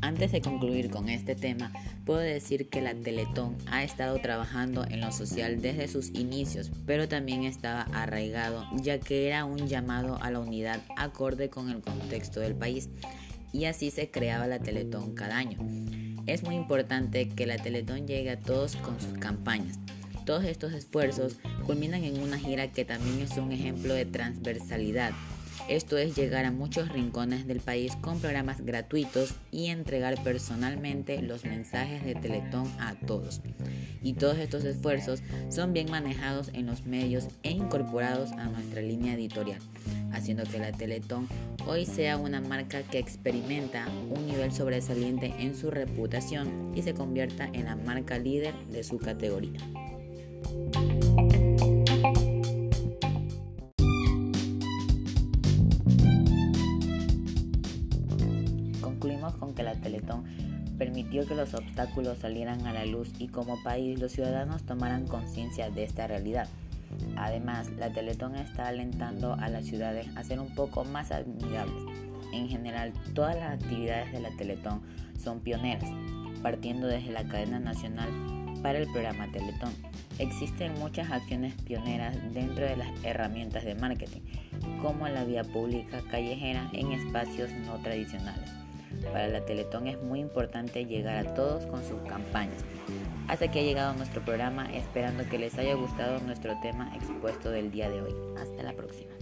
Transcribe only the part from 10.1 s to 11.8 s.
a la unidad acorde con el